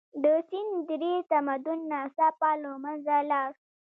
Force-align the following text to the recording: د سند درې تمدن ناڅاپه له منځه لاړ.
د 0.23 0.25
سند 0.47 0.75
درې 0.89 1.13
تمدن 1.31 1.79
ناڅاپه 1.91 2.49
له 2.63 2.71
منځه 2.83 3.15
لاړ. 3.31 3.49